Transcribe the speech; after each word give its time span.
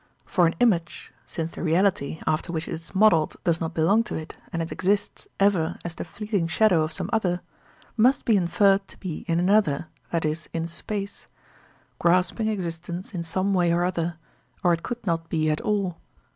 For 0.25 0.47
an 0.47 0.55
image, 0.59 1.13
since 1.25 1.51
the 1.51 1.61
reality, 1.61 2.19
after 2.25 2.51
which 2.51 2.67
it 2.67 2.71
is 2.73 2.95
modelled, 2.95 3.35
does 3.43 3.61
not 3.61 3.75
belong 3.75 4.03
to 4.05 4.15
it, 4.15 4.35
and 4.51 4.59
it 4.59 4.71
exists 4.71 5.27
ever 5.39 5.77
as 5.85 5.93
the 5.93 6.03
fleeting 6.03 6.47
shadow 6.47 6.81
of 6.81 6.91
some 6.91 7.07
other, 7.13 7.41
must 7.95 8.25
be 8.25 8.35
inferred 8.35 8.87
to 8.87 8.97
be 8.99 9.19
in 9.27 9.39
another 9.39 9.89
(i.e. 10.11 10.35
in 10.55 10.65
space), 10.65 11.27
grasping 11.99 12.47
existence 12.47 13.13
in 13.13 13.21
some 13.21 13.53
way 13.53 13.71
or 13.71 13.83
other, 13.83 14.17
or 14.63 14.73
it 14.73 14.81
could 14.81 15.05
not 15.05 15.29
be 15.29 15.51
at 15.51 15.61
all. 15.61 15.99